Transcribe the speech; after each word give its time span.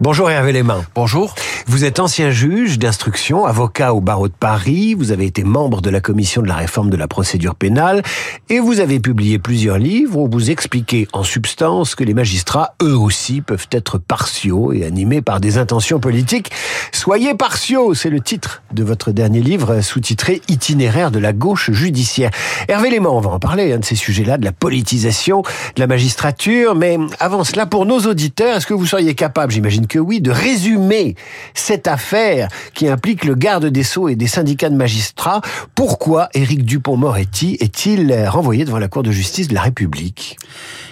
Bonjour 0.00 0.30
Hervé 0.30 0.52
Léman. 0.52 0.84
Bonjour. 0.94 1.34
Vous 1.68 1.84
êtes 1.84 1.98
ancien 1.98 2.30
juge 2.30 2.78
d'instruction, 2.78 3.44
avocat 3.44 3.92
au 3.92 4.00
barreau 4.00 4.28
de 4.28 4.32
Paris, 4.32 4.94
vous 4.94 5.10
avez 5.10 5.26
été 5.26 5.42
membre 5.42 5.82
de 5.82 5.90
la 5.90 6.00
commission 6.00 6.40
de 6.40 6.46
la 6.46 6.54
réforme 6.54 6.90
de 6.90 6.96
la 6.96 7.08
procédure 7.08 7.56
pénale 7.56 8.04
et 8.48 8.60
vous 8.60 8.78
avez 8.78 9.00
publié 9.00 9.40
plusieurs 9.40 9.76
livres 9.76 10.16
où 10.16 10.28
vous 10.30 10.52
expliquez 10.52 11.08
en 11.12 11.24
substance 11.24 11.96
que 11.96 12.04
les 12.04 12.14
magistrats, 12.14 12.76
eux 12.84 12.96
aussi, 12.96 13.40
peuvent 13.40 13.66
être 13.72 13.98
partiaux 13.98 14.72
et 14.72 14.84
animés 14.84 15.22
par 15.22 15.40
des 15.40 15.58
intentions 15.58 15.98
politiques. 15.98 16.52
Soyez 16.92 17.34
partiaux, 17.34 17.94
c'est 17.94 18.10
le 18.10 18.20
titre 18.20 18.62
de 18.72 18.84
votre 18.84 19.10
dernier 19.10 19.40
livre 19.40 19.80
sous-titré 19.80 20.42
Itinéraire 20.46 21.10
de 21.10 21.18
la 21.18 21.32
gauche 21.32 21.72
judiciaire. 21.72 22.30
Hervé 22.68 22.90
Léman, 22.90 23.10
on 23.10 23.20
va 23.20 23.30
en 23.30 23.40
parler 23.40 23.76
de 23.76 23.84
ces 23.84 23.96
sujets-là, 23.96 24.38
de 24.38 24.44
la 24.44 24.52
politisation 24.52 25.42
de 25.42 25.80
la 25.80 25.88
magistrature, 25.88 26.76
mais 26.76 26.96
avant 27.18 27.42
cela, 27.42 27.66
pour 27.66 27.86
nos 27.86 27.98
auditeurs, 28.02 28.56
est-ce 28.56 28.68
que 28.68 28.74
vous 28.74 28.86
seriez 28.86 29.16
capable, 29.16 29.50
j'imagine 29.52 29.88
que 29.88 29.98
oui, 29.98 30.20
de 30.20 30.30
résumer 30.30 31.16
cette 31.58 31.88
affaire 31.88 32.48
qui 32.74 32.88
implique 32.88 33.24
le 33.24 33.34
garde 33.34 33.66
des 33.66 33.82
Sceaux 33.82 34.08
et 34.08 34.16
des 34.16 34.26
syndicats 34.26 34.70
de 34.70 34.76
magistrats. 34.76 35.40
Pourquoi 35.74 36.28
Éric 36.34 36.64
Dupont-Moretti 36.64 37.56
est-il 37.60 38.12
renvoyé 38.28 38.64
devant 38.64 38.78
la 38.78 38.88
Cour 38.88 39.02
de 39.02 39.10
justice 39.10 39.48
de 39.48 39.54
la 39.54 39.62
République? 39.62 40.36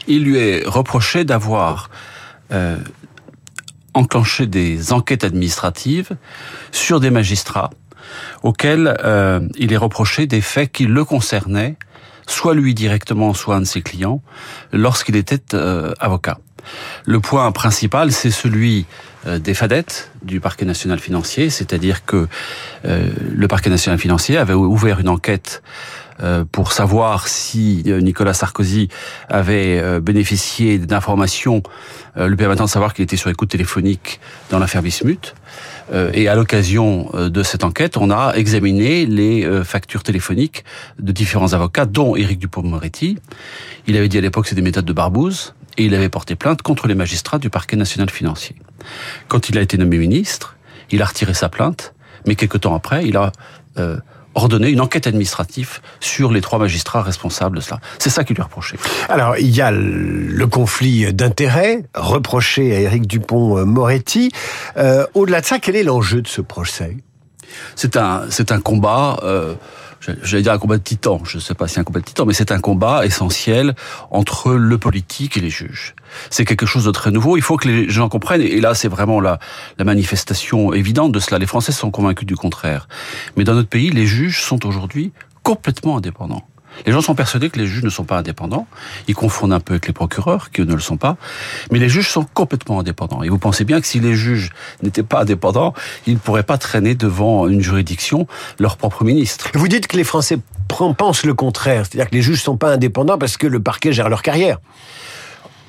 Il 0.07 0.25
lui 0.25 0.39
est 0.39 0.67
reproché 0.67 1.25
d'avoir 1.25 1.91
euh, 2.53 2.79
enclenché 3.95 4.47
des 4.47 4.93
enquêtes 4.93 5.25
administratives 5.25 6.17
sur 6.73 7.01
des 7.01 7.11
magistrats 7.11 7.71
auxquels 8.43 8.97
euh, 9.05 9.41
il 9.57 9.73
est 9.73 9.77
reproché 9.77 10.27
des 10.27 10.41
faits 10.41 10.73
qui 10.73 10.87
le 10.87 11.05
concernaient, 11.05 11.77
soit 12.27 12.55
lui 12.55 12.75
directement, 12.75 13.35
soit 13.35 13.57
un 13.57 13.61
de 13.61 13.67
ses 13.67 13.83
clients, 13.83 14.23
lorsqu'il 14.73 15.17
était 15.17 15.55
euh, 15.55 15.93
avocat. 16.01 16.39
Le 17.05 17.21
point 17.21 17.51
principal, 17.53 18.13
c'est 18.13 18.31
celui 18.31 18.87
des 19.27 19.55
fadettes 19.55 20.11
du 20.23 20.41
parquet 20.41 20.65
national 20.65 20.99
financier, 20.99 21.51
c'est-à-dire 21.51 22.05
que 22.05 22.29
euh, 22.85 23.09
le 23.31 23.49
parquet 23.49 23.71
national 23.71 23.99
financier 23.99 24.37
avait 24.37 24.55
ouvert 24.55 25.01
une 25.01 25.09
enquête 25.09 25.63
euh, 26.23 26.45
pour 26.51 26.73
savoir 26.73 27.27
si 27.27 27.83
Nicolas 27.87 28.35
Sarkozy 28.35 28.89
avait 29.29 30.01
bénéficié 30.01 30.79
d'informations 30.79 31.63
lui 32.17 32.37
permettant 32.37 32.67
de 32.67 32.71
savoir 32.71 32.95
qu'il 32.95 33.03
était 33.03 33.17
sur 33.17 33.29
écoute 33.31 33.49
téléphonique 33.49 34.21
dans 34.51 34.61
l'affaire 34.61 34.83
Bismuth. 34.83 35.35
Et 35.93 36.29
à 36.29 36.37
l'occasion 36.37 37.11
de 37.13 37.43
cette 37.43 37.65
enquête, 37.65 37.97
on 37.97 38.11
a 38.13 38.35
examiné 38.37 39.05
les 39.05 39.65
factures 39.65 40.05
téléphoniques 40.05 40.65
de 41.01 41.11
différents 41.11 41.55
avocats, 41.55 41.87
dont 41.87 42.15
Éric 42.15 42.39
Dupond-Moretti. 42.39 43.19
Il 43.89 43.97
avait 43.97 44.09
dit 44.09 44.19
à 44.19 44.21
l'époque 44.21 44.45
que 44.45 44.51
c'est 44.51 44.55
des 44.55 44.63
méthodes 44.63 44.85
de 44.85 44.93
barbouze 44.93 45.55
et 45.77 45.87
il 45.87 45.95
avait 45.97 46.09
porté 46.09 46.37
plainte 46.37 46.63
contre 46.63 46.87
les 46.87 46.95
magistrats 46.95 47.39
du 47.39 47.51
parquet 47.51 47.77
national 47.77 48.11
financier. 48.11 48.55
Quand 49.29 49.49
il 49.49 49.59
a 49.59 49.61
été 49.61 49.79
nommé 49.79 49.99
ministre, 49.99 50.57
il 50.91 51.03
a 51.03 51.05
retiré 51.05 51.35
sa 51.35 51.49
plainte, 51.49 51.95
mais 52.27 52.35
quelque 52.35 52.59
temps 52.59 52.75
après, 52.75 53.07
il 53.07 53.17
a 53.17 53.33
euh, 53.79 53.97
ordonné 54.35 54.69
une 54.69 54.81
enquête 54.81 55.07
administrative 55.07 55.81
sur 56.01 56.31
les 56.31 56.41
trois 56.41 56.59
magistrats 56.59 57.03
responsables 57.03 57.57
de 57.57 57.61
cela. 57.61 57.81
C'est 57.99 58.11
ça 58.11 58.25
qui 58.25 58.35
lui 58.35 58.43
reproché. 58.43 58.77
Alors, 59.09 59.37
il 59.39 59.55
y 59.55 59.61
a 59.61 59.71
le 59.71 60.47
conflit 60.47 61.13
d'intérêts 61.13 61.85
reproché 61.95 62.75
à 62.75 62.81
Éric 62.81 63.07
Dupont-Moretti. 63.07 64.33
Euh, 64.77 65.07
Au-delà 65.15 65.41
de 65.41 65.47
ça, 65.47 65.59
quel 65.59 65.77
est 65.77 65.85
l'enjeu 65.85 66.23
de 66.23 66.29
ce 66.29 66.41
procès? 66.41 66.97
C'est 67.77 67.97
un, 67.97 68.23
c'est 68.31 68.53
un 68.53 68.61
combat... 68.61 69.21
Euh, 69.23 69.55
j'allais 70.23 70.43
dire 70.43 70.53
un 70.53 70.59
combat 70.59 70.79
de 70.79 70.83
titans, 70.83 71.21
je 71.25 71.37
ne 71.37 71.43
sais 71.43 71.55
pas 71.55 71.69
si 71.69 71.75
c'est 71.75 71.81
un 71.81 71.85
combat 71.85 72.01
de 72.01 72.05
titans, 72.05 72.27
mais 72.27 72.35
c'est 72.35 72.53
un 72.53 72.61
combat 72.61 73.05
essentiel 73.05 73.75
entre 74.11 74.53
le 74.53 74.79
politique 74.79 75.37
et 75.37 75.41
les 75.41 75.51
juges. 75.51 75.95
C'est 76.31 76.45
quelque 76.45 76.67
chose 76.67 76.85
de 76.85 76.91
très 76.91 77.11
nouveau, 77.11 77.37
il 77.37 77.43
faut 77.43 77.57
que 77.57 77.69
les 77.69 77.89
gens 77.89 78.09
comprennent, 78.09 78.43
et 78.43 78.61
là 78.61 78.75
c'est 78.75 78.89
vraiment 78.89 79.21
la 79.21 79.39
manifestation 79.85 80.73
évidente 80.73 81.13
de 81.13 81.21
cela. 81.21 81.39
Les 81.39 81.47
Français 81.47 81.73
sont 81.73 81.91
convaincus 81.91 82.27
du 82.27 82.37
contraire. 82.37 82.89
Mais 83.37 83.45
dans 83.45 83.55
notre 83.55 83.69
pays, 83.69 83.91
les 83.91 84.07
juges 84.07 84.43
sont 84.43 84.67
aujourd'hui 84.67 85.13
complètement 85.43 85.99
indépendants. 85.99 86.47
Les 86.87 86.93
gens 86.93 87.01
sont 87.01 87.15
persuadés 87.15 87.51
que 87.51 87.59
les 87.59 87.67
juges 87.67 87.83
ne 87.83 87.91
sont 87.91 88.05
pas 88.05 88.19
indépendants. 88.19 88.67
Ils 89.09 89.15
confondent 89.15 89.53
un 89.53 89.61
peu 89.61 89.75
avec 89.75 89.87
les 89.87 89.93
procureurs, 89.93 90.51
qui 90.51 90.63
ne 90.63 90.75
le 90.75 90.81
sont 90.81 90.97
pas. 90.97 91.17
Mais 91.71 91.79
les 91.79 91.89
juges 91.89 92.09
sont 92.09 92.27
complètement 92.35 92.81
indépendants. 92.81 93.23
Et 93.23 93.29
vous 93.29 93.39
pensez 93.39 93.65
bien 93.65 93.81
que 93.81 93.87
si 93.87 94.01
les 94.01 94.15
juges 94.15 94.51
n'étaient 94.83 95.03
pas 95.03 95.23
indépendants, 95.23 95.75
ils 96.07 96.15
ne 96.15 96.19
pourraient 96.19 96.43
pas 96.43 96.59
traîner 96.59 96.95
devant 96.95 97.49
une 97.49 97.61
juridiction 97.61 98.27
leur 98.59 98.77
propre 98.77 99.05
ministre. 99.05 99.51
Vous 99.55 99.69
dites 99.69 99.87
que 99.87 99.97
les 99.97 100.05
Français 100.05 100.39
pensent 100.69 101.25
le 101.25 101.35
contraire. 101.35 101.87
C'est-à-dire 101.87 102.11
que 102.11 102.15
les 102.15 102.23
juges 102.23 102.39
ne 102.39 102.45
sont 102.45 102.57
pas 102.57 102.73
indépendants 102.73 103.19
parce 103.19 103.37
que 103.37 103.47
le 103.47 103.61
parquet 103.61 103.93
gère 103.93 104.09
leur 104.09 104.23
carrière. 104.23 104.59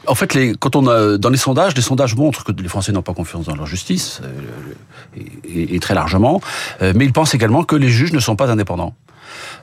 En 0.07 0.15
fait, 0.15 0.33
les, 0.33 0.53
quand 0.53 0.75
on 0.75 0.87
a 0.87 1.17
dans 1.17 1.29
les 1.29 1.37
sondages, 1.37 1.75
les 1.75 1.81
sondages 1.81 2.15
montrent 2.15 2.43
que 2.43 2.51
les 2.51 2.67
Français 2.67 2.91
n'ont 2.91 3.01
pas 3.01 3.13
confiance 3.13 3.45
dans 3.45 3.55
leur 3.55 3.65
justice, 3.65 4.21
euh, 4.23 5.17
et, 5.45 5.75
et, 5.75 5.79
très 5.79 5.95
largement, 5.95 6.41
euh, 6.83 6.93
mais 6.95 7.05
ils 7.05 7.13
pensent 7.13 7.33
également 7.33 7.63
que 7.63 7.75
les 7.75 7.89
juges 7.89 8.13
ne 8.13 8.19
sont 8.19 8.35
pas 8.35 8.49
indépendants. 8.51 8.93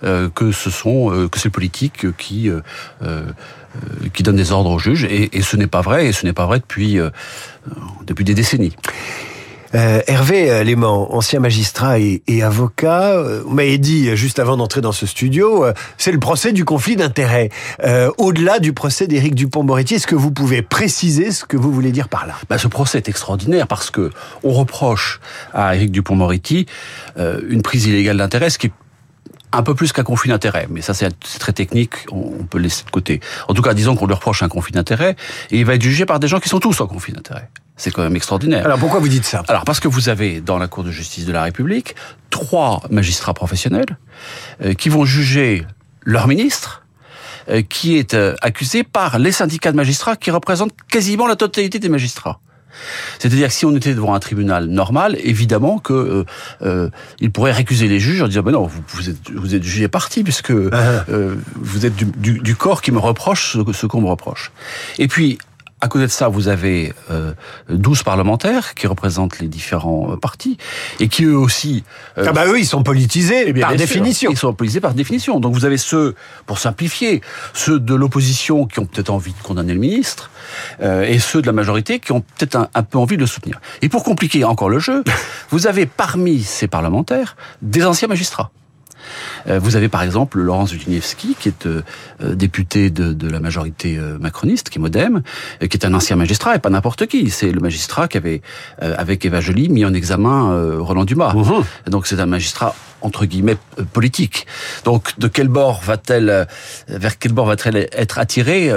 Euh, 0.05 0.29
que 0.29 0.53
ce 0.53 0.71
sont 0.71 1.13
euh, 1.13 1.29
que 1.29 1.39
c'est 1.39 1.49
le 1.49 1.53
politique 1.53 2.17
qui 2.17 2.51
euh, 2.51 2.61
qui 4.13 4.23
donne 4.23 4.37
des 4.37 4.53
ordres 4.53 4.71
aux 4.71 4.79
juges 4.79 5.05
et, 5.05 5.37
et 5.37 5.43
ce 5.43 5.57
n'est 5.57 5.67
pas 5.67 5.81
vrai 5.81 6.07
et 6.07 6.13
ce 6.13 6.27
n'est 6.27 6.33
pas 6.33 6.47
vrai 6.47 6.59
depuis 6.59 6.99
depuis 8.07 8.25
des 8.25 8.35
décennies. 8.35 8.75
Euh, 9.75 10.03
Hervé 10.07 10.65
Léman, 10.65 11.09
ancien 11.15 11.41
magistrat 11.41 11.99
et, 11.99 12.23
et 12.27 12.43
avocat, 12.43 13.23
vous 13.47 13.55
m'avez 13.55 13.79
dit 13.79 14.15
juste 14.17 14.39
avant 14.39 14.59
d'entrer 14.59 14.83
dans 14.83 14.93
ce 14.93 15.07
studio, 15.07 15.65
c'est 15.97 16.13
le 16.13 16.19
procès 16.19 16.53
du 16.53 16.67
conflit 16.67 16.95
d'intérêts. 16.95 17.49
Euh, 17.83 18.11
Au-delà 18.19 18.59
du 18.59 18.75
procès 18.75 19.07
d'Éric 19.07 19.35
Dupont-Moretti, 19.35 19.95
est-ce 19.95 20.07
que 20.07 20.15
vous 20.15 20.31
pouvez 20.31 20.61
préciser 20.61 21.31
ce 21.31 21.47
que 21.47 21.57
vous 21.57 21.73
voulez 21.73 21.91
dire 21.91 22.11
par 22.11 22.27
là? 22.27 22.35
Bah, 22.51 22.59
Ce 22.59 22.69
procès 22.69 22.99
est 22.99 23.09
extraordinaire 23.09 23.67
parce 23.67 23.91
que 23.91 24.11
on 24.43 24.53
reproche 24.53 25.21
à 25.55 25.75
Éric 25.75 25.91
Dupont-Moretti 25.91 26.67
euh, 27.17 27.41
une 27.49 27.63
prise 27.63 27.87
illégale 27.87 28.19
d'intérêt, 28.19 28.51
ce 28.51 28.59
qui 28.59 28.67
est 28.67 28.73
un 29.53 29.63
peu 29.63 29.75
plus 29.75 29.93
qu'un 29.93 30.03
conflit 30.03 30.31
d'intérêt, 30.31 30.67
mais 30.71 30.81
ça 30.81 30.95
c'est 30.95 31.11
très 31.39 31.53
technique, 31.53 31.95
on 32.11 32.45
peut 32.45 32.59
le 32.59 32.65
laisser 32.65 32.85
de 32.85 32.91
côté. 32.91 33.21
En 33.49 33.55
tout 33.55 33.63
cas, 33.63 33.75
disons 33.75 33.95
qu'on 33.97 34.07
lui 34.07 34.15
reproche 34.15 34.43
un 34.43 34.49
conflit 34.49 34.73
d'intérêt, 34.73 35.17
et 35.51 35.59
il 35.59 35.65
va 35.65 35.75
être 35.75 35.83
jugé 35.83 36.07
par 36.07 36.21
des 36.21 36.29
gens 36.29 36.41
qui 36.41 36.49
sont 36.49 36.61
tous 36.61 36.81
en 36.81 36.87
conflit 36.87 37.13
d'intérêt. 37.13 37.51
C'est 37.77 37.91
quand 37.91 38.03
même 38.03 38.17
extraordinaire. 38.17 38.65
Alors 38.65 38.79
pourquoi 38.79 39.01
vous 39.01 39.09
dites 39.09 39.25
ça? 39.25 39.43
Alors 39.49 39.65
parce 39.65 39.81
que 39.81 39.89
vous 39.89 40.09
avez 40.09 40.41
dans 40.41 40.59
la 40.59 40.69
Cour 40.69 40.85
de 40.85 40.91
justice 40.91 41.25
de 41.25 41.33
la 41.33 41.43
République 41.43 41.95
trois 42.31 42.83
magistrats 42.91 43.35
professionnels 43.35 43.99
euh, 44.63 44.75
qui 44.75 44.89
vont 44.89 45.05
juger 45.05 45.67
leur 46.03 46.29
ministre, 46.29 46.85
euh, 47.49 47.63
qui 47.63 47.97
est 47.97 48.15
euh, 48.15 48.37
accusé 48.41 48.85
par 48.85 49.19
les 49.19 49.33
syndicats 49.33 49.73
de 49.73 49.77
magistrats 49.77 50.17
qui 50.17 50.31
représentent 50.31 50.75
quasiment 50.89 51.27
la 51.27 51.37
totalité 51.37 51.79
des 51.79 51.89
magistrats. 51.89 52.41
C'est-à-dire 53.19 53.49
que 53.49 53.55
si 53.55 53.65
on 53.65 53.75
était 53.77 53.95
devant 53.95 54.15
un 54.15 54.21
tribunal 54.21 54.67
normal, 54.67 55.17
évidemment 55.23 55.79
que 55.79 55.93
euh, 55.93 56.25
euh, 56.63 56.91
il 57.21 57.31
pourrait 57.31 57.53
récuser 57.53 57.89
les 57.89 58.01
juges 58.01 58.23
en 58.23 58.29
disant 58.29 58.43
ben 58.43 58.53
non, 58.53 58.67
vous, 58.67 58.83
vous 58.89 59.11
êtes 59.11 59.31
vous 59.31 59.55
êtes 59.55 59.63
jugé 59.63 59.89
parti 59.89 60.23
puisque 60.23 60.51
ah. 60.51 61.05
euh, 61.09 61.35
vous 61.55 61.87
êtes 61.87 61.95
du, 61.95 62.05
du, 62.05 62.39
du, 62.41 62.57
corps 62.57 62.83
qui 62.83 62.93
me 62.93 62.99
reproche 62.99 63.53
ce, 63.53 63.73
ce 63.73 63.87
qu'on 63.87 64.01
me 64.01 64.09
reproche. 64.09 64.53
Et 64.99 65.09
puis 65.09 65.39
à 65.83 65.89
côté 65.89 66.07
de 66.07 66.11
ça, 66.13 66.29
vous 66.29 66.47
avez 66.47 66.95
euh, 67.11 67.33
12 67.69 68.05
parlementaires 68.05 68.75
qui 68.75 68.87
représentent 68.87 69.41
les 69.41 69.49
différents 69.49 70.13
euh, 70.13 70.17
partis 70.17 70.57
et 71.01 71.09
qui 71.09 71.25
eux 71.25 71.37
aussi. 71.37 71.83
Euh, 72.19 72.25
ah 72.29 72.33
bah 72.33 72.47
eux, 72.47 72.61
ils 72.61 72.67
sont 72.67 72.85
politisés 72.85 73.43
eh 73.49 73.53
bien, 73.53 73.67
par 73.67 73.77
définition. 73.77 74.31
Sûr, 74.31 74.37
ils 74.37 74.39
sont 74.39 74.55
politisés 74.55 74.81
par 74.81 74.95
définition. 74.95 75.41
Donc 75.41 75.55
vous 75.55 75.65
avez 75.65 75.79
ceux, 75.79 76.15
pour 76.47 76.61
simplifier, 76.61 77.21
ceux 77.53 77.81
de 77.81 77.95
l'opposition 77.97 78.67
qui 78.67 78.79
ont 78.79 78.87
peut-être 78.87 79.11
envie 79.11 79.33
de 79.33 79.43
condamner 79.43 79.75
le 79.75 79.81
ministre 79.81 80.31
euh, 80.83 81.03
et 81.03 81.19
ceux 81.19 81.43
de 81.43 81.47
la 81.47 81.53
majorité 81.53 81.99
qui 81.99 82.13
ont 82.13 82.21
peut-être 82.21 82.55
un, 82.55 82.69
un, 82.75 82.85
peu 82.85 82.99
envie 82.99 83.17
de 83.17 83.23
le 83.23 83.27
soutenir. 83.27 83.61
Et 83.83 83.89
pour 83.89 84.05
compliquer 84.05 84.45
encore 84.45 84.71
le 84.71 84.79
jeu, 84.79 85.03
vous 85.51 85.67
avez 85.67 85.87
parmi 85.87 86.43
ces 86.43 86.69
parlementaires 86.69 87.37
des 87.61 87.85
anciens 87.85 88.07
magistrats. 88.07 88.53
Euh, 89.49 89.59
vous 89.59 89.77
avez 89.77 89.89
par 89.89 90.03
exemple 90.03 90.39
Laurence 90.39 90.71
Zutiniewski, 90.71 91.37
qui 91.39 91.49
est 91.49 91.67
euh, 91.67 91.83
euh, 92.23 92.35
député 92.35 92.91
de, 92.91 93.13
de, 93.13 93.29
la 93.29 93.41
majorité 93.41 93.99
macroniste, 94.21 94.69
qui 94.69 94.79
est 94.79 94.81
modem, 94.81 95.23
qui 95.61 95.77
est 95.77 95.87
un 95.87 95.95
ancien 95.95 96.17
magistrat, 96.17 96.57
et 96.57 96.59
pas 96.59 96.71
n'importe 96.71 97.07
qui. 97.07 97.31
C'est 97.31 97.51
le 97.51 97.61
magistrat 97.61 98.09
qui 98.09 98.19
avait, 98.19 98.43
avec 98.81 99.25
Eva 99.25 99.41
Joly, 99.41 99.69
mis 99.69 99.85
en 99.85 99.95
examen 99.95 100.77
Roland 100.79 101.05
Dumas. 101.05 101.33
Mmh. 101.33 101.91
Donc 101.91 102.07
c'est 102.07 102.21
un 102.21 102.27
magistrat 102.27 102.75
entre 103.01 103.25
guillemets 103.25 103.57
politique. 103.93 104.47
Donc 104.85 105.19
de 105.19 105.29
quel 105.29 105.49
bord 105.49 105.81
va-t-elle, 105.83 106.47
vers 106.89 107.19
quel 107.19 107.33
bord 107.33 107.47
va-t-elle 107.47 107.89
être 107.93 108.19
attirée 108.19 108.71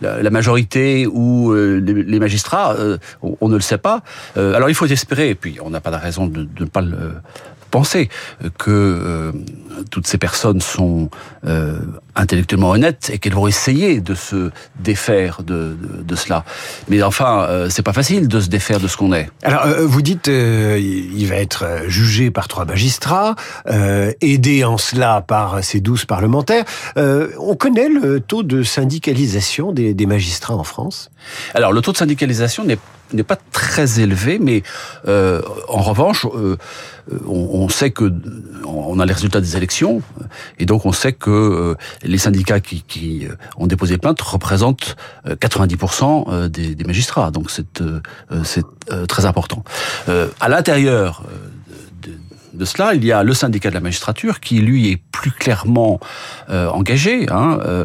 la, 0.00 0.30
majorité 0.30 1.06
ou 1.06 1.52
les, 1.52 2.18
magistrats 2.20 2.76
on, 3.22 3.36
on, 3.40 3.48
ne 3.48 3.56
le 3.56 3.60
sait 3.60 3.78
pas. 3.78 4.02
alors 4.36 4.68
il 4.68 4.74
faut 4.74 4.86
espérer, 4.86 5.30
et 5.30 5.34
puis 5.34 5.58
on 5.62 5.70
n'a 5.70 5.80
pas 5.80 5.90
de 5.90 5.96
raison 5.96 6.26
de 6.26 6.46
ne 6.60 6.66
pas 6.66 6.80
le 6.80 7.12
penser 7.76 8.08
que 8.56 8.70
euh, 8.70 9.32
toutes 9.90 10.06
ces 10.06 10.16
personnes 10.16 10.62
sont 10.62 11.10
euh, 11.46 11.78
intellectuellement 12.14 12.70
honnêtes 12.70 13.10
et 13.12 13.18
qu'elles 13.18 13.34
vont 13.34 13.46
essayer 13.46 14.00
de 14.00 14.14
se 14.14 14.50
défaire 14.80 15.42
de, 15.42 15.76
de, 15.82 16.02
de 16.02 16.16
cela. 16.16 16.44
Mais 16.88 17.02
enfin, 17.02 17.32
euh, 17.42 17.68
c'est 17.68 17.82
pas 17.82 17.92
facile 17.92 18.28
de 18.28 18.40
se 18.40 18.48
défaire 18.48 18.80
de 18.80 18.88
ce 18.88 18.96
qu'on 18.96 19.12
est. 19.12 19.28
Alors, 19.42 19.66
euh, 19.66 19.86
vous 19.86 20.00
dites, 20.00 20.28
il 20.28 21.26
va 21.26 21.36
être 21.36 21.64
jugé 21.86 22.30
par 22.30 22.48
trois 22.48 22.64
magistrats, 22.64 23.34
aidé 24.22 24.64
en 24.64 24.78
cela 24.78 25.20
par 25.20 25.62
ces 25.62 25.80
douze 25.80 26.04
parlementaires. 26.06 26.64
on 26.96 27.56
connaît 27.56 27.90
le 27.90 28.20
taux 28.20 28.42
de 28.42 28.62
syndicalisation 28.62 29.72
des, 29.72 29.92
des 29.92 30.06
magistrats 30.06 30.56
en 30.56 30.64
France? 30.64 31.10
Alors, 31.54 31.72
le 31.72 31.80
taux 31.82 31.92
de 31.92 31.98
syndicalisation 31.98 32.64
n'est 32.64 32.78
n'est 33.12 33.22
pas 33.22 33.38
très 33.52 34.00
élevé, 34.00 34.38
mais 34.38 34.62
euh, 35.06 35.42
en 35.68 35.82
revanche, 35.82 36.26
euh, 36.26 36.56
on, 37.26 37.64
on, 37.64 37.68
sait 37.68 37.90
que 37.90 38.12
on 38.64 38.98
a 38.98 39.06
les 39.06 39.12
résultats 39.12 39.40
des 39.40 39.56
élections, 39.56 40.02
et 40.58 40.66
donc 40.66 40.86
on 40.86 40.92
sait 40.92 41.12
que 41.12 41.30
euh, 41.30 41.74
les 42.02 42.18
syndicats 42.18 42.60
qui, 42.60 42.82
qui, 42.82 43.28
ont 43.56 43.66
déposé 43.66 43.98
plainte 43.98 44.20
représentent 44.20 44.96
90% 45.26 46.48
des, 46.48 46.74
des, 46.74 46.84
magistrats. 46.84 47.30
Donc 47.30 47.50
c'est 47.50 47.82
c'est 48.44 48.64
très 49.08 49.26
important. 49.26 49.64
à 50.40 50.48
l'intérieur 50.48 51.22
de 52.56 52.64
cela, 52.64 52.94
il 52.94 53.04
y 53.04 53.12
a 53.12 53.22
le 53.22 53.34
syndicat 53.34 53.70
de 53.70 53.74
la 53.74 53.80
magistrature 53.80 54.40
qui, 54.40 54.58
lui, 54.58 54.90
est 54.90 55.00
plus 55.12 55.30
clairement 55.30 56.00
euh, 56.50 56.68
engagé. 56.68 57.26
Hein, 57.30 57.58
euh, 57.64 57.84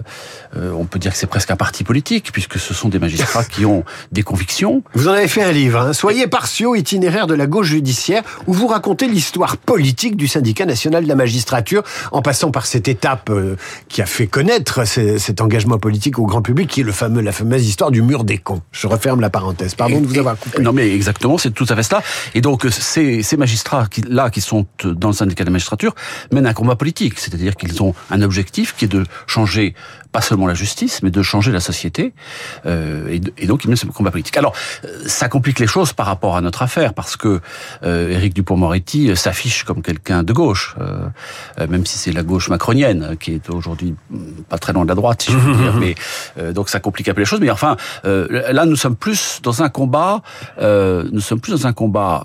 euh, 0.57 0.71
on 0.71 0.85
peut 0.85 1.00
dire 1.00 1.12
que 1.12 1.18
c'est 1.18 1.27
presque 1.27 1.51
un 1.51 1.56
parti 1.56 1.83
politique, 1.83 2.31
puisque 2.31 2.57
ce 2.57 2.73
sont 2.73 2.89
des 2.89 3.00
magistrats 3.00 3.44
qui 3.44 3.65
ont 3.65 3.83
des 4.12 4.23
convictions. 4.23 4.83
Vous 4.94 5.07
en 5.07 5.12
avez 5.12 5.27
fait 5.27 5.44
un 5.44 5.51
livre, 5.51 5.79
hein, 5.79 5.94
Soyez 5.94 6.27
partiaux, 6.27 6.75
itinéraire 6.75 7.27
de 7.27 7.33
la 7.33 7.47
gauche 7.47 7.68
judiciaire, 7.68 8.23
où 8.47 8.53
vous 8.53 8.68
racontez 8.68 9.07
l'histoire 9.07 9.57
politique 9.57 10.15
du 10.15 10.27
syndicat 10.27 10.65
national 10.65 11.03
de 11.03 11.09
la 11.09 11.15
magistrature, 11.15 11.83
en 12.12 12.21
passant 12.21 12.51
par 12.51 12.65
cette 12.65 12.88
étape 12.88 13.31
qui 13.88 14.01
a 14.01 14.06
fait 14.06 14.27
connaître 14.27 14.85
cet 14.85 15.41
engagement 15.41 15.77
politique 15.77 16.19
au 16.19 16.25
grand 16.25 16.41
public, 16.41 16.69
qui 16.69 16.81
est 16.81 16.83
le 16.83 16.91
fameux, 16.91 17.21
la 17.21 17.31
fameuse 17.31 17.68
histoire 17.68 17.91
du 17.91 18.01
mur 18.01 18.23
des 18.23 18.38
cons. 18.38 18.62
Je 18.71 18.88
referme 18.88 19.21
la 19.21 19.29
parenthèse. 19.29 19.75
Pardon 19.75 20.01
de 20.01 20.07
vous 20.07 20.18
avoir 20.18 20.38
coupé. 20.38 20.62
Non, 20.62 20.73
mais 20.73 20.94
exactement, 20.94 21.38
c'est 21.38 21.51
tout 21.51 21.65
à 21.69 21.75
fait 21.75 21.83
cela. 21.83 22.01
Et 22.35 22.41
donc, 22.41 22.65
ces, 22.69 23.23
ces 23.23 23.38
magistrats 23.38 23.88
qui, 23.89 24.01
là, 24.01 24.29
qui 24.29 24.41
sont 24.41 24.60
dans 24.83 25.09
le 25.09 25.13
syndicat 25.13 25.43
de 25.43 25.49
la 25.49 25.53
magistrature, 25.53 25.95
mènent 26.31 26.47
un 26.47 26.53
combat 26.53 26.75
politique. 26.75 27.19
C'est-à-dire 27.19 27.55
qu'ils 27.55 27.81
ont 27.81 27.93
un 28.09 28.21
objectif 28.21 28.75
qui 28.75 28.85
est 28.85 28.87
de 28.87 29.05
changer 29.27 29.75
pas 30.11 30.21
seulement 30.21 30.47
la 30.47 30.53
justice, 30.53 31.03
mais 31.03 31.11
de 31.11 31.21
changer 31.21 31.51
la 31.51 31.59
société. 31.59 32.13
Euh, 32.65 33.07
et, 33.09 33.21
et, 33.37 33.47
donc, 33.47 33.63
ils 33.63 33.67
mènent 33.67 33.77
ce 33.77 33.85
combat 33.85 34.11
politique. 34.11 34.37
Alors, 34.37 34.53
ça 35.05 35.29
complique 35.29 35.59
les 35.59 35.67
choses 35.67 35.93
par 35.93 36.05
rapport 36.05 36.35
à 36.35 36.41
notre 36.41 36.61
affaire, 36.61 36.93
parce 36.93 37.15
que 37.17 37.41
euh, 37.83 38.09
Éric 38.09 38.33
Dupont-Moretti 38.33 39.15
s'affiche 39.15 39.63
comme 39.63 39.81
quelqu'un 39.81 40.23
de 40.23 40.33
gauche, 40.33 40.75
euh, 40.79 41.67
même 41.67 41.85
si 41.85 41.97
c'est 41.97 42.11
la 42.11 42.23
gauche 42.23 42.49
macronienne, 42.49 43.15
qui 43.19 43.33
est 43.33 43.49
aujourd'hui 43.49 43.95
pas 44.49 44.57
très 44.57 44.73
loin 44.73 44.83
de 44.83 44.89
la 44.89 44.95
droite, 44.95 45.21
si 45.21 45.31
je 45.31 45.37
veux 45.37 45.55
dire. 45.55 45.73
Mais 45.79 45.95
euh, 46.37 46.53
donc, 46.53 46.69
ça 46.69 46.79
complique 46.79 47.07
un 47.09 47.13
peu 47.13 47.21
les 47.21 47.25
choses. 47.25 47.39
Mais 47.39 47.51
enfin, 47.51 47.77
euh, 48.05 48.51
là, 48.51 48.65
nous 48.65 48.75
sommes 48.75 48.95
plus 48.95 49.39
dans 49.43 49.63
un 49.63 49.69
combat. 49.69 50.21
Euh, 50.59 51.07
nous 51.11 51.21
sommes 51.21 51.39
plus 51.39 51.51
dans 51.53 51.67
un 51.67 51.73
combat 51.73 52.23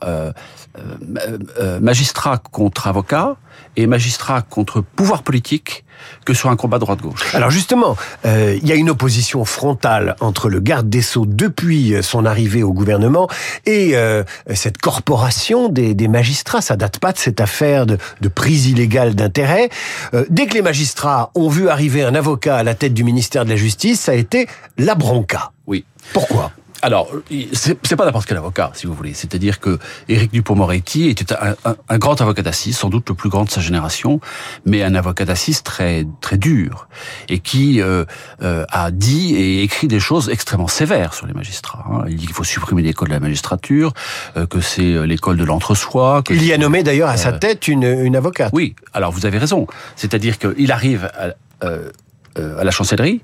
magistrat 1.80 2.38
contre 2.38 2.86
avocat 2.86 3.36
et 3.76 3.86
magistrat 3.86 4.42
contre 4.42 4.80
pouvoir 4.80 5.22
politique 5.22 5.84
que 6.25 6.34
sur 6.34 6.50
un 6.50 6.56
combat 6.56 6.78
droite-gauche. 6.78 7.34
Alors 7.34 7.50
justement, 7.50 7.96
euh, 8.25 8.58
il 8.60 8.69
y 8.69 8.72
a 8.72 8.75
une 8.75 8.90
opposition 8.90 9.44
frontale 9.44 10.16
entre 10.20 10.48
le 10.48 10.60
garde 10.60 10.88
des 10.88 11.02
Sceaux 11.02 11.26
depuis 11.26 11.94
son 12.02 12.25
arrivée 12.25 12.62
au 12.62 12.72
gouvernement 12.72 13.28
et 13.64 13.96
euh, 13.96 14.22
cette 14.54 14.78
corporation 14.78 15.69
des, 15.69 15.94
des, 15.94 16.08
magistrats. 16.08 16.60
Ça 16.60 16.76
date 16.76 16.98
pas 16.98 17.12
de 17.12 17.19
cette 17.19 17.40
affaire 17.40 17.87
de, 17.87 17.98
de 18.20 18.28
prise 18.28 18.66
illégale 18.66 19.14
d'intérêt. 19.14 19.69
Euh, 20.14 20.25
dès 20.31 20.46
que 20.46 20.54
les 20.54 20.62
magistrats 20.62 21.31
ont 21.34 21.48
vu 21.48 21.69
arriver 21.69 22.02
un 22.02 22.14
avocat 22.14 22.56
à 22.56 22.62
la 22.62 22.75
tête 22.75 22.94
du 22.94 23.04
ministère 23.04 23.44
de 23.44 23.50
la 23.50 23.56
Justice, 23.56 24.00
ça 24.00 24.12
a 24.12 24.14
été 24.14 24.48
la 24.78 24.94
bronca. 24.94 25.52
Oui. 25.66 25.84
Pourquoi? 26.12 26.52
Alors, 26.82 27.11
c'est 27.52 27.96
pas 27.96 28.05
n'importe 28.05 28.26
quel 28.26 28.37
avocat, 28.37 28.70
si 28.75 28.87
vous 28.87 28.94
voulez. 28.94 29.14
C'est-à-dire 29.14 29.61
que 29.61 29.78
Éric 30.08 30.32
Dupond-Moretti 30.32 31.08
était 31.08 31.34
un, 31.34 31.55
un, 31.64 31.76
un, 31.88 31.99
grand 31.99 32.20
avocat 32.20 32.43
d'assises, 32.43 32.76
sans 32.76 32.90
doute 32.90 33.08
le 33.08 33.14
plus 33.14 33.31
grand 33.31 33.44
de 33.44 33.50
sa 33.50 33.61
génération, 33.61 34.20
mais 34.64 34.82
un 34.82 34.94
avocat 34.94 35.25
d'assises 35.25 35.62
très 35.62 36.06
très 36.20 36.38
dur 36.38 36.88
et 37.28 37.38
qui 37.38 37.81
euh, 37.81 38.05
euh, 38.43 38.64
a 38.70 38.90
dit 38.90 39.34
et 39.34 39.62
écrit 39.62 39.88
des 39.88 40.00
choses 40.00 40.28
extrêmement 40.28 40.69
sévères 40.69 41.14
sur 41.14 41.26
les 41.26 41.32
magistrats. 41.32 41.84
Hein. 41.90 42.05
Il 42.08 42.17
dit 42.17 42.26
qu'il 42.26 42.34
faut 42.34 42.44
supprimer 42.44 42.82
l'école 42.82 43.08
de 43.08 43.14
la 43.14 43.20
magistrature, 43.20 43.93
euh, 44.37 44.46
que 44.46 44.61
c'est 44.61 44.82
euh, 44.82 45.05
l'école 45.05 45.37
de 45.37 45.44
l'entre-soi. 45.44 46.22
Il 46.31 46.44
y 46.44 46.52
a 46.52 46.58
nommé 46.58 46.82
d'ailleurs 46.82 47.08
à 47.08 47.17
sa 47.17 47.32
tête 47.32 47.69
une, 47.69 47.84
une 47.84 48.17
avocate. 48.17 48.50
Oui. 48.52 48.75
Alors 48.93 49.12
vous 49.12 49.26
avez 49.26 49.38
raison. 49.38 49.67
C'est-à-dire 49.96 50.38
qu'il 50.38 50.72
arrive 50.72 51.11
à, 51.17 51.34
euh, 51.64 51.90
à 52.36 52.64
la 52.64 52.70
chancellerie. 52.70 53.20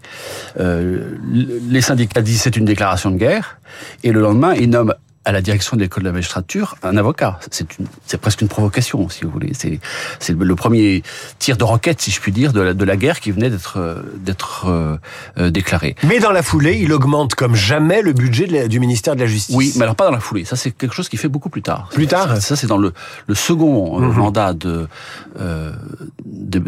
Euh, 0.60 1.16
les 1.68 1.80
syndicats 1.80 2.22
disent 2.22 2.42
c'est 2.42 2.56
une 2.56 2.64
déclaration 2.64 3.10
de 3.10 3.16
guerre, 3.16 3.58
et 4.04 4.12
le 4.12 4.20
lendemain, 4.20 4.54
ils 4.54 4.70
nomment 4.70 4.94
à 5.24 5.32
la 5.32 5.40
direction 5.40 5.76
de 5.76 5.82
l'école 5.82 6.02
de 6.02 6.08
la 6.08 6.12
magistrature 6.12 6.76
un 6.82 6.96
avocat. 6.96 7.38
C'est 7.50 7.78
une, 7.78 7.86
c'est 8.06 8.20
presque 8.20 8.40
une 8.40 8.48
provocation, 8.48 9.08
si 9.08 9.24
vous 9.24 9.30
voulez. 9.30 9.52
C'est, 9.54 9.80
c'est 10.19 10.36
le 10.36 10.56
premier 10.56 11.02
tir 11.38 11.56
de 11.56 11.64
roquette, 11.64 12.00
si 12.00 12.10
je 12.10 12.20
puis 12.20 12.32
dire, 12.32 12.52
de 12.52 12.60
la, 12.60 12.74
de 12.74 12.84
la 12.84 12.96
guerre 12.96 13.20
qui 13.20 13.30
venait 13.30 13.50
d'être, 13.50 14.02
d'être 14.16 14.66
euh, 14.66 15.50
déclaré. 15.50 15.94
Mais 16.02 16.19
dans 16.19 16.32
la 16.32 16.42
foulée, 16.42 16.78
il 16.84 16.92
augmente 16.92 17.34
comme 17.34 17.54
jamais 17.54 18.02
le 18.02 18.12
budget 18.12 18.46
la, 18.46 18.69
du 18.69 18.80
ministère 18.80 19.14
de 19.14 19.20
la 19.20 19.26
Justice. 19.26 19.54
Oui, 19.54 19.72
mais 19.76 19.82
alors 19.82 19.96
pas 19.96 20.06
dans 20.06 20.12
la 20.12 20.20
foulée. 20.20 20.44
Ça, 20.44 20.56
c'est 20.56 20.72
quelque 20.72 20.94
chose 20.94 21.08
qui 21.08 21.16
fait 21.16 21.28
beaucoup 21.28 21.50
plus 21.50 21.62
tard. 21.62 21.88
Plus 21.92 22.08
tard. 22.08 22.28
Ça, 22.36 22.40
ça 22.40 22.56
c'est 22.56 22.66
dans 22.66 22.78
le, 22.78 22.92
le 23.26 23.34
second 23.34 24.00
mm 24.00 24.10
-hmm. 24.10 24.16
mandat 24.16 24.52
de, 24.54 24.88
euh, 25.40 25.72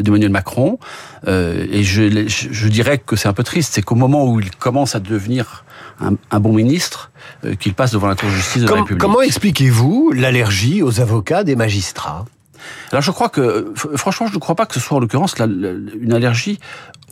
d'Emmanuel 0.05 0.31
Macron. 0.31 0.79
Euh, 1.27 1.67
et 1.77 1.83
je, 1.83 2.03
je, 2.29 2.49
je 2.61 2.69
dirais 2.69 2.99
que 2.99 3.17
c'est 3.17 3.29
un 3.29 3.37
peu 3.41 3.45
triste, 3.53 3.71
c'est 3.75 3.83
qu'au 3.83 3.99
moment 4.05 4.23
où 4.29 4.41
il 4.41 4.51
commence 4.67 4.95
à 4.95 5.01
devenir 5.01 5.65
un, 6.01 6.15
un 6.31 6.41
bon 6.41 6.53
ministre, 6.62 7.01
euh, 7.11 7.14
qu'il 7.61 7.75
passe 7.75 7.93
devant 7.93 8.09
la 8.09 8.15
Cour 8.15 8.29
de 8.29 8.35
justice 8.35 8.62
de 8.62 8.67
Comme, 8.67 8.76
la 8.76 8.82
République. 8.82 9.00
Comment 9.00 9.21
expliquez-vous 9.21 10.12
l'allergie 10.12 10.82
aux 10.82 11.00
avocats 11.00 11.44
des 11.44 11.56
magistrats? 11.56 12.25
Alors 12.93 13.03
je 13.03 13.11
crois 13.11 13.29
que, 13.29 13.73
franchement, 13.97 14.26
je 14.26 14.35
ne 14.35 14.38
crois 14.38 14.55
pas 14.55 14.67
que 14.67 14.75
ce 14.75 14.81
soit 14.81 14.97
en 14.97 15.00
l'occurrence 15.00 15.35
une 15.38 16.12
allergie 16.12 16.59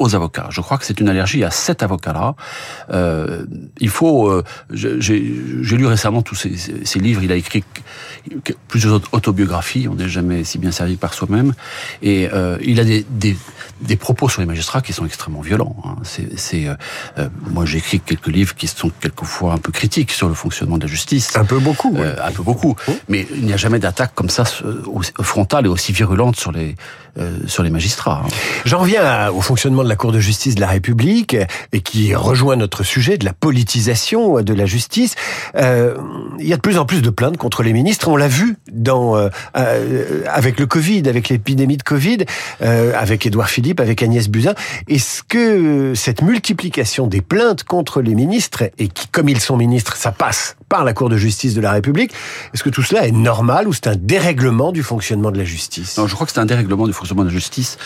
aux 0.02 0.14
avocats. 0.14 0.48
Je 0.50 0.60
crois 0.60 0.78
que 0.78 0.84
c'est 0.84 1.00
une 1.00 1.08
allergie 1.08 1.44
à 1.44 1.50
cet 1.50 1.82
avocat-là. 1.82 2.34
Euh, 2.90 3.44
il 3.78 3.88
faut. 3.88 4.28
Euh, 4.28 4.42
J'ai 4.70 5.18
lu 5.18 5.86
récemment 5.86 6.22
tous 6.22 6.34
ces, 6.34 6.98
livres. 6.98 7.22
Il 7.22 7.32
a 7.32 7.36
écrit 7.36 7.64
plusieurs 8.68 9.00
autobiographies. 9.12 9.88
On 9.88 9.94
n'est 9.94 10.08
jamais 10.08 10.44
si 10.44 10.58
bien 10.58 10.70
servi 10.70 10.96
par 10.96 11.14
soi-même. 11.14 11.54
Et 12.02 12.28
euh, 12.32 12.58
il 12.62 12.80
a 12.80 12.84
des, 12.84 13.06
des, 13.08 13.36
des, 13.80 13.96
propos 13.96 14.28
sur 14.28 14.40
les 14.40 14.46
magistrats 14.46 14.82
qui 14.82 14.92
sont 14.92 15.06
extrêmement 15.06 15.40
violents. 15.40 15.76
Hein. 15.84 15.96
C'est, 16.36 16.66
moi, 17.50 17.64
j'ai 17.64 17.78
écrit 17.78 18.00
quelques 18.00 18.28
livres 18.28 18.54
qui 18.54 18.66
sont 18.66 18.90
quelquefois 19.00 19.52
un 19.54 19.58
peu 19.58 19.72
critiques 19.72 20.12
sur 20.12 20.28
le 20.28 20.34
fonctionnement 20.34 20.78
de 20.78 20.82
la 20.82 20.88
justice. 20.88 21.36
Un 21.36 21.44
peu 21.44 21.58
beaucoup. 21.58 21.96
Un 21.98 22.32
peu 22.32 22.42
beaucoup. 22.42 22.76
Oh. 22.88 22.92
Mais 23.08 23.26
il 23.34 23.46
n'y 23.46 23.52
a 23.52 23.56
jamais 23.56 23.78
d'attaque 23.78 24.14
comme 24.14 24.30
ça 24.30 24.44
frontale 25.20 25.66
et 25.66 25.68
aussi 25.68 25.92
virulente 25.92 26.36
sur 26.36 26.52
les 26.52 26.74
sur 27.46 27.62
les 27.62 27.70
magistrats. 27.70 28.22
Hein. 28.24 28.28
J'en 28.64 28.78
reviens 28.78 29.30
au 29.30 29.42
fonctionnement 29.42 29.84
de 29.84 29.88
la 29.88 29.91
Cour 29.96 30.12
de 30.12 30.20
justice 30.20 30.54
de 30.54 30.60
la 30.60 30.68
République 30.68 31.36
et 31.72 31.80
qui 31.80 32.14
rejoint 32.14 32.56
notre 32.56 32.82
sujet 32.82 33.18
de 33.18 33.24
la 33.24 33.32
politisation 33.32 34.42
de 34.42 34.54
la 34.54 34.66
justice. 34.66 35.14
Euh, 35.56 35.96
il 36.38 36.46
y 36.46 36.52
a 36.52 36.56
de 36.56 36.60
plus 36.60 36.78
en 36.78 36.84
plus 36.84 37.02
de 37.02 37.10
plaintes 37.10 37.36
contre 37.36 37.62
les 37.62 37.72
ministres. 37.72 38.08
On 38.08 38.16
l'a 38.16 38.28
vu 38.28 38.56
dans 38.72 39.16
euh, 39.16 39.28
avec 40.26 40.58
le 40.58 40.66
Covid, 40.66 41.08
avec 41.08 41.28
l'épidémie 41.28 41.76
de 41.76 41.82
Covid, 41.82 42.18
euh, 42.62 42.92
avec 42.96 43.26
Édouard 43.26 43.48
Philippe, 43.48 43.80
avec 43.80 44.02
Agnès 44.02 44.28
Buzyn. 44.28 44.54
Est-ce 44.88 45.22
que 45.22 45.94
cette 45.94 46.22
multiplication 46.22 47.06
des 47.06 47.20
plaintes 47.20 47.64
contre 47.64 48.02
les 48.02 48.14
ministres 48.14 48.64
et 48.78 48.88
qui, 48.88 49.08
comme 49.08 49.28
ils 49.28 49.40
sont 49.40 49.56
ministres, 49.56 49.96
ça 49.96 50.12
passe? 50.12 50.56
Par 50.72 50.84
la 50.84 50.94
Cour 50.94 51.10
de 51.10 51.18
justice 51.18 51.52
de 51.52 51.60
la 51.60 51.70
République, 51.70 52.12
est-ce 52.54 52.62
que 52.62 52.70
tout 52.70 52.82
cela 52.82 53.06
est 53.06 53.12
normal 53.12 53.68
ou 53.68 53.74
c'est 53.74 53.88
un 53.88 53.94
dérèglement 53.94 54.72
du 54.72 54.82
fonctionnement 54.82 55.30
de 55.30 55.36
la 55.36 55.44
justice? 55.44 56.00
Je 56.02 56.14
crois 56.14 56.26
que 56.26 56.32
c'est 56.32 56.40
un 56.40 56.46
dérèglement 56.46 56.86
du 56.86 56.94
fonctionnement 56.94 57.24
de 57.24 57.28
la 57.28 57.34
justice 57.34 57.76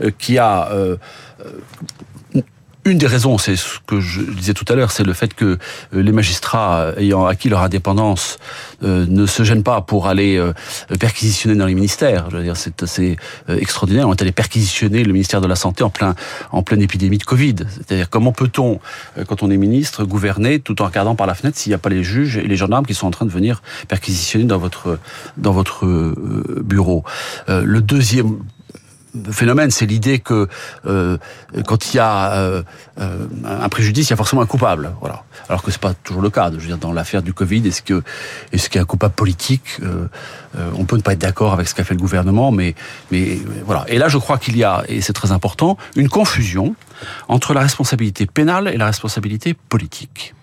euh, 0.00 0.12
qui 0.16 0.38
a 0.38 0.70
euh, 0.70 0.96
une 2.86 2.98
des 2.98 3.06
raisons, 3.08 3.36
c'est 3.36 3.56
ce 3.56 3.78
que 3.84 4.00
je 4.00 4.20
disais 4.22 4.54
tout 4.54 4.64
à 4.68 4.76
l'heure, 4.76 4.92
c'est 4.92 5.02
le 5.02 5.12
fait 5.12 5.34
que 5.34 5.58
les 5.92 6.12
magistrats 6.12 6.92
ayant 6.96 7.26
acquis 7.26 7.48
leur 7.48 7.62
indépendance 7.62 8.38
euh, 8.84 9.06
ne 9.08 9.26
se 9.26 9.42
gênent 9.42 9.64
pas 9.64 9.80
pour 9.80 10.06
aller 10.06 10.36
euh, 10.36 10.52
perquisitionner 11.00 11.56
dans 11.56 11.66
les 11.66 11.74
ministères. 11.74 12.30
Je 12.30 12.36
veux 12.36 12.44
dire, 12.44 12.56
c'est 12.56 12.84
assez 12.84 13.16
euh, 13.48 13.58
extraordinaire. 13.58 14.08
On 14.08 14.12
est 14.12 14.22
allé 14.22 14.30
perquisitionner 14.30 15.02
le 15.02 15.12
ministère 15.12 15.40
de 15.40 15.48
la 15.48 15.56
Santé 15.56 15.82
en 15.82 15.90
plein 15.90 16.14
en 16.52 16.62
pleine 16.62 16.80
épidémie 16.80 17.18
de 17.18 17.24
Covid. 17.24 17.56
C'est-à-dire 17.74 18.08
comment 18.08 18.30
peut-on, 18.30 18.78
quand 19.26 19.42
on 19.42 19.50
est 19.50 19.56
ministre, 19.56 20.04
gouverner 20.04 20.60
tout 20.60 20.80
en 20.80 20.86
regardant 20.86 21.16
par 21.16 21.26
la 21.26 21.34
fenêtre 21.34 21.58
s'il 21.58 21.70
n'y 21.70 21.74
a 21.74 21.78
pas 21.78 21.88
les 21.88 22.04
juges 22.04 22.36
et 22.36 22.46
les 22.46 22.56
gendarmes 22.56 22.86
qui 22.86 22.94
sont 22.94 23.08
en 23.08 23.10
train 23.10 23.26
de 23.26 23.30
venir 23.30 23.62
perquisitionner 23.88 24.44
dans 24.44 24.58
votre 24.58 24.98
dans 25.36 25.52
votre 25.52 25.84
bureau? 26.62 27.04
le 27.48 27.80
deuxième 27.80 28.38
phénomène, 29.30 29.70
c'est 29.70 29.86
l'idée 29.86 30.18
que 30.18 30.48
euh, 30.86 31.18
quand 31.66 31.92
il 31.92 31.96
y 31.96 32.00
a 32.00 32.32
euh, 32.34 32.62
un 32.96 33.68
préjudice, 33.68 34.08
il 34.08 34.10
y 34.10 34.12
a 34.14 34.16
forcément 34.16 34.42
un 34.42 34.46
coupable. 34.46 34.92
Voilà. 35.00 35.24
Alors 35.48 35.62
que 35.62 35.70
c'est 35.70 35.80
pas 35.80 35.94
toujours 35.94 36.22
le 36.22 36.30
cas. 36.30 36.50
Je 36.52 36.58
veux 36.58 36.66
dire, 36.66 36.78
dans 36.78 36.92
l'affaire 36.92 37.22
du 37.22 37.32
Covid, 37.32 37.66
est-ce 37.66 37.82
que 37.82 38.02
est-ce 38.52 38.68
qu'il 38.68 38.78
y 38.78 38.80
a 38.80 38.82
un 38.82 38.86
coupable 38.86 39.14
politique 39.14 39.78
euh, 39.82 40.08
On 40.74 40.84
peut 40.84 40.96
ne 40.96 41.02
pas 41.02 41.12
être 41.12 41.20
d'accord 41.20 41.52
avec 41.52 41.68
ce 41.68 41.74
qu'a 41.74 41.84
fait 41.84 41.94
le 41.94 42.00
gouvernement, 42.00 42.52
mais 42.52 42.74
mais 43.10 43.38
voilà. 43.64 43.84
Et 43.88 43.98
là, 43.98 44.08
je 44.08 44.18
crois 44.18 44.38
qu'il 44.38 44.56
y 44.56 44.64
a, 44.64 44.84
et 44.88 45.00
c'est 45.00 45.12
très 45.12 45.32
important, 45.32 45.76
une 45.96 46.08
confusion 46.08 46.74
entre 47.28 47.54
la 47.54 47.60
responsabilité 47.60 48.26
pénale 48.26 48.68
et 48.68 48.76
la 48.76 48.86
responsabilité 48.86 49.54
politique. 49.54 50.34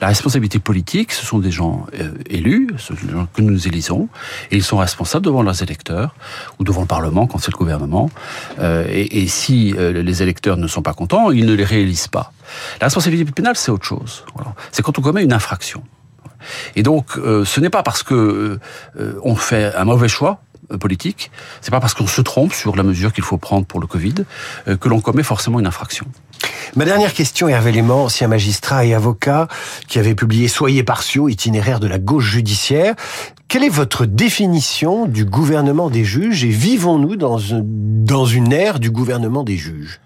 La 0.00 0.08
responsabilité 0.08 0.58
politique, 0.58 1.12
ce 1.12 1.24
sont 1.24 1.38
des 1.38 1.50
gens 1.50 1.86
euh, 1.98 2.10
élus, 2.28 2.68
ce 2.78 2.94
sont 2.94 3.06
des 3.06 3.12
gens 3.12 3.26
que 3.32 3.42
nous 3.42 3.68
élisons, 3.68 4.08
et 4.50 4.56
ils 4.56 4.62
sont 4.62 4.78
responsables 4.78 5.24
devant 5.24 5.42
leurs 5.42 5.62
électeurs 5.62 6.14
ou 6.58 6.64
devant 6.64 6.82
le 6.82 6.86
Parlement 6.86 7.26
quand 7.26 7.38
c'est 7.38 7.52
le 7.52 7.58
gouvernement. 7.58 8.10
Euh, 8.58 8.86
et, 8.90 9.26
si 9.28 9.74
euh, 9.76 10.02
les 10.02 10.22
électeurs 10.22 10.56
ne 10.56 10.66
sont 10.66 10.82
pas 10.82 10.92
contents, 10.92 11.30
ils 11.30 11.46
ne 11.46 11.54
les 11.54 11.64
réélisent 11.64 12.08
pas. 12.08 12.32
La 12.80 12.86
responsabilité 12.86 13.30
pénale, 13.30 13.56
c'est 13.56 13.70
autre 13.70 13.84
chose. 13.84 14.24
C'est 14.72 14.82
quand 14.82 14.98
on 14.98 15.02
commet 15.02 15.22
une 15.22 15.32
infraction. 15.32 15.82
Et 16.74 16.82
donc, 16.82 17.12
ce 17.12 17.60
n'est 17.60 17.68
pas 17.68 17.82
parce 17.82 18.02
que 18.02 18.58
on 19.22 19.36
fait 19.36 19.74
un 19.74 19.84
mauvais 19.84 20.08
choix 20.08 20.40
politique, 20.78 21.30
c'est 21.60 21.70
pas 21.70 21.80
parce 21.80 21.94
qu'on 21.94 22.06
se 22.06 22.20
trompe 22.20 22.52
sur 22.52 22.76
la 22.76 22.82
mesure 22.82 23.12
qu'il 23.12 23.24
faut 23.24 23.38
prendre 23.38 23.66
pour 23.66 23.80
le 23.80 23.86
Covid 23.86 24.14
que 24.66 24.88
l'on 24.88 25.00
commet 25.00 25.22
forcément 25.22 25.58
une 25.58 25.66
infraction. 25.66 26.06
Ma 26.76 26.84
dernière 26.84 27.12
question, 27.12 27.48
Hervé 27.48 27.72
Léman, 27.72 28.04
ancien 28.04 28.28
magistrat 28.28 28.84
et 28.84 28.94
avocat, 28.94 29.48
qui 29.88 29.98
avait 29.98 30.14
publié 30.14 30.48
Soyez 30.48 30.82
partiaux, 30.82 31.28
itinéraire 31.28 31.80
de 31.80 31.88
la 31.88 31.98
gauche 31.98 32.30
judiciaire. 32.30 32.94
Quelle 33.48 33.64
est 33.64 33.68
votre 33.68 34.06
définition 34.06 35.06
du 35.06 35.24
gouvernement 35.24 35.90
des 35.90 36.04
juges 36.04 36.44
et 36.44 36.48
vivons-nous 36.48 37.16
dans, 37.16 37.40
dans 37.52 38.24
une 38.24 38.52
ère 38.52 38.78
du 38.78 38.90
gouvernement 38.90 39.42
des 39.42 39.56
juges? 39.56 40.00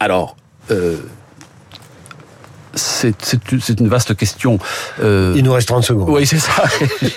Alors, 0.00 0.36
euh, 0.70 0.96
c'est 2.74 3.80
une 3.80 3.88
vaste 3.88 4.16
question. 4.16 4.58
Euh, 5.00 5.34
Il 5.36 5.44
nous 5.44 5.52
reste 5.52 5.68
30 5.68 5.84
secondes. 5.84 6.08
Oui, 6.08 6.26
c'est 6.26 6.38
ça. 6.38 6.64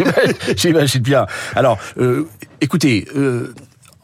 J'imagine 0.55 1.01
bien. 1.01 1.25
Alors, 1.55 1.77
euh, 1.97 2.27
écoutez, 2.61 3.07
euh, 3.15 3.53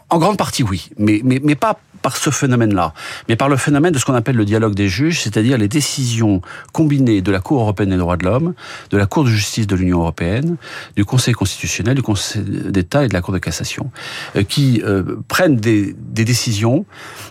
en 0.10 0.18
grande 0.18 0.38
partie 0.38 0.64
oui, 0.64 0.90
mais, 0.98 1.22
mais, 1.24 1.40
mais 1.44 1.56
pas 1.56 1.80
par 2.02 2.18
ce 2.18 2.30
phénomène-là, 2.30 2.94
mais 3.30 3.36
par 3.36 3.50
le 3.50 3.58
phénomène 3.58 3.94
de 3.94 4.00
ce 4.00 4.06
qu'on 4.06 4.14
appelle 4.14 4.36
le 4.36 4.46
dialogue 4.46 4.74
des 4.74 4.88
juges, 4.88 5.22
c'est-à-dire 5.22 5.58
les 5.58 5.68
décisions 5.68 6.42
combinées 6.74 7.22
de 7.22 7.32
la 7.32 7.40
Cour 7.40 7.62
européenne 7.62 7.90
des 7.90 7.98
droits 7.98 8.18
de 8.18 8.26
l'homme, 8.26 8.54
de 8.90 8.98
la 8.98 9.06
Cour 9.06 9.24
de 9.24 9.30
justice 9.30 9.68
de 9.68 9.76
l'Union 9.76 10.00
européenne, 10.00 10.58
du 10.96 11.06
Conseil 11.06 11.34
constitutionnel, 11.34 11.96
du 11.96 12.02
Conseil 12.02 12.44
d'État 12.44 13.06
et 13.06 13.08
de 13.08 13.14
la 13.14 13.22
Cour 13.22 13.34
de 13.34 13.40
cassation, 13.40 13.92
euh, 14.36 14.44
qui 14.44 14.82
euh, 14.84 15.18
prennent 15.28 15.58
des, 15.58 15.96
des 15.98 16.26
décisions 16.26 16.86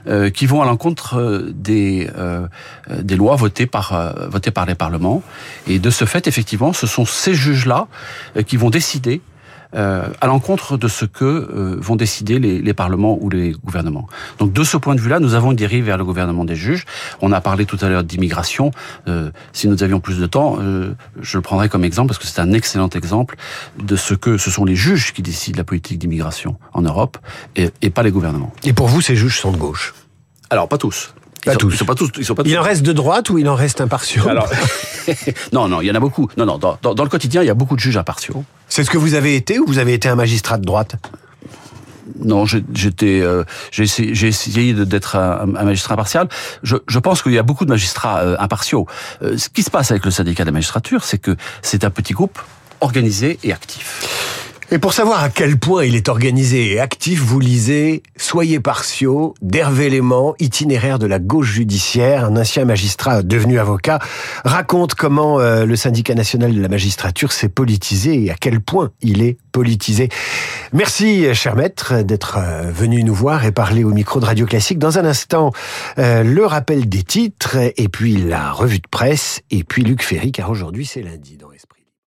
euh, 0.06 0.30
qui 0.30 0.46
vont 0.46 0.62
à 0.62 0.64
l'encontre 0.64 1.44
des, 1.52 2.08
lois 3.16 3.36
votées 3.36 3.66
par, 3.66 4.14
votées 4.30 4.50
par 4.50 4.66
les 4.66 4.74
parlements. 4.74 5.22
Et 5.66 5.78
de 5.78 5.90
ce 5.90 6.04
fait, 6.04 6.26
effectivement, 6.26 6.72
ce 6.72 6.86
sont 6.86 7.04
ces 7.04 7.34
juges-là 7.34 7.86
qui 8.46 8.56
vont 8.56 8.70
décider 8.70 9.20
euh, 9.74 10.08
à 10.20 10.26
l'encontre 10.26 10.76
de 10.76 10.88
ce 10.88 11.04
que 11.04 11.24
euh, 11.24 11.76
vont 11.80 11.96
décider 11.96 12.38
les, 12.38 12.60
les, 12.60 12.74
parlements 12.74 13.18
ou 13.20 13.30
les 13.30 13.52
gouvernements. 13.52 14.08
Donc 14.38 14.52
de 14.52 14.64
ce 14.64 14.76
point 14.76 14.94
de 14.94 15.00
vue-là, 15.00 15.20
nous 15.20 15.34
avons 15.34 15.50
une 15.50 15.56
dérive 15.56 15.84
vers 15.84 15.98
le 15.98 16.04
gouvernement 16.04 16.44
des 16.44 16.56
juges. 16.56 16.84
On 17.20 17.32
a 17.32 17.40
parlé 17.40 17.66
tout 17.66 17.78
à 17.80 17.88
l'heure 17.88 18.04
d'immigration. 18.04 18.70
Euh, 19.08 19.30
si 19.52 19.68
nous 19.68 19.82
avions 19.82 20.00
plus 20.00 20.18
de 20.18 20.26
temps, 20.26 20.56
euh, 20.60 20.94
je 21.20 21.38
le 21.38 21.42
prendrais 21.42 21.68
comme 21.68 21.84
exemple 21.84 22.08
parce 22.08 22.18
que 22.18 22.26
c'est 22.26 22.40
un 22.40 22.52
excellent 22.52 22.88
exemple 22.90 23.36
de 23.78 23.96
ce 23.96 24.14
que 24.14 24.38
ce 24.38 24.50
sont 24.50 24.64
les 24.64 24.76
juges 24.76 25.12
qui 25.12 25.22
décident 25.22 25.58
la 25.58 25.64
politique 25.64 25.98
d'immigration 25.98 26.56
en 26.72 26.82
Europe 26.82 27.18
et, 27.56 27.70
et 27.82 27.90
pas 27.90 28.02
les 28.02 28.10
gouvernements. 28.10 28.52
Et 28.64 28.72
pour 28.72 28.88
vous, 28.88 29.00
ces 29.00 29.16
juges 29.16 29.38
sont 29.38 29.52
de 29.52 29.56
gauche? 29.56 29.94
Alors 30.50 30.68
pas 30.68 30.78
tous. 30.78 31.14
Pas 31.44 31.56
tous. 31.56 31.72
Ils 31.72 31.76
sont 31.76 31.84
pas 31.84 31.94
tous. 31.94 32.10
Ils 32.18 32.24
sont 32.24 32.34
pas 32.34 32.42
il 32.44 32.58
en 32.58 32.62
reste 32.62 32.82
de 32.82 32.92
droite 32.92 33.30
ou 33.30 33.38
il 33.38 33.48
en 33.48 33.54
reste 33.54 33.80
impartiaux 33.80 34.28
Alors, 34.28 34.48
non, 35.52 35.68
non, 35.68 35.80
il 35.80 35.86
y 35.86 35.90
en 35.90 35.94
a 35.94 36.00
beaucoup. 36.00 36.28
Non, 36.36 36.46
non. 36.46 36.58
Dans, 36.58 36.78
dans, 36.82 36.94
dans, 36.94 37.04
le 37.04 37.10
quotidien, 37.10 37.42
il 37.42 37.46
y 37.46 37.50
a 37.50 37.54
beaucoup 37.54 37.76
de 37.76 37.80
juges 37.80 37.96
impartiaux. 37.96 38.44
C'est 38.68 38.84
ce 38.84 38.90
que 38.90 38.98
vous 38.98 39.14
avez 39.14 39.36
été 39.36 39.58
ou 39.58 39.66
vous 39.66 39.78
avez 39.78 39.94
été 39.94 40.08
un 40.08 40.16
magistrat 40.16 40.58
de 40.58 40.64
droite? 40.64 40.96
Non, 42.18 42.44
j'étais, 42.44 43.20
euh, 43.20 43.44
j'ai 43.70 43.84
essayé, 43.84 44.26
essayé 44.26 44.74
d'être 44.74 45.16
un, 45.16 45.54
un, 45.54 45.64
magistrat 45.64 45.94
impartial. 45.94 46.28
Je, 46.62 46.76
je 46.88 46.98
pense 46.98 47.22
qu'il 47.22 47.32
y 47.32 47.38
a 47.38 47.42
beaucoup 47.42 47.64
de 47.64 47.70
magistrats 47.70 48.20
euh, 48.20 48.36
impartiaux. 48.38 48.86
Euh, 49.22 49.38
ce 49.38 49.48
qui 49.48 49.62
se 49.62 49.70
passe 49.70 49.90
avec 49.90 50.04
le 50.04 50.10
syndicat 50.10 50.44
de 50.44 50.48
la 50.48 50.52
magistrature, 50.52 51.04
c'est 51.04 51.18
que 51.18 51.36
c'est 51.62 51.84
un 51.84 51.90
petit 51.90 52.12
groupe 52.12 52.38
organisé 52.80 53.38
et 53.42 53.52
actif. 53.52 54.39
Et 54.72 54.78
pour 54.78 54.92
savoir 54.92 55.24
à 55.24 55.30
quel 55.30 55.58
point 55.58 55.84
il 55.84 55.96
est 55.96 56.08
organisé 56.08 56.70
et 56.70 56.78
actif, 56.78 57.20
vous 57.20 57.40
lisez 57.40 58.04
Soyez 58.16 58.60
partiaux 58.60 59.34
d'Hervé 59.42 59.90
Léman, 59.90 60.36
itinéraire 60.38 61.00
de 61.00 61.06
la 61.06 61.18
gauche 61.18 61.50
judiciaire, 61.50 62.26
un 62.26 62.36
ancien 62.36 62.64
magistrat 62.64 63.24
devenu 63.24 63.58
avocat, 63.58 63.98
raconte 64.44 64.94
comment 64.94 65.40
euh, 65.40 65.64
le 65.64 65.74
syndicat 65.74 66.14
national 66.14 66.54
de 66.54 66.60
la 66.60 66.68
magistrature 66.68 67.32
s'est 67.32 67.48
politisé 67.48 68.26
et 68.26 68.30
à 68.30 68.36
quel 68.36 68.60
point 68.60 68.92
il 69.02 69.22
est 69.22 69.38
politisé. 69.50 70.08
Merci, 70.72 71.34
cher 71.34 71.56
maître, 71.56 72.02
d'être 72.02 72.38
euh, 72.38 72.70
venu 72.70 73.02
nous 73.02 73.14
voir 73.14 73.44
et 73.44 73.50
parler 73.50 73.82
au 73.82 73.90
micro 73.90 74.20
de 74.20 74.26
Radio 74.26 74.46
Classique. 74.46 74.78
Dans 74.78 74.98
un 74.98 75.04
instant, 75.04 75.50
euh, 75.98 76.22
le 76.22 76.46
rappel 76.46 76.88
des 76.88 77.02
titres 77.02 77.56
et 77.76 77.88
puis 77.88 78.18
la 78.18 78.52
revue 78.52 78.78
de 78.78 78.88
presse 78.88 79.40
et 79.50 79.64
puis 79.64 79.82
Luc 79.82 80.04
Ferry, 80.04 80.30
car 80.30 80.48
aujourd'hui 80.48 80.86
c'est 80.86 81.02
lundi 81.02 81.36
dans 81.36 81.50
Esprit. 81.50 81.79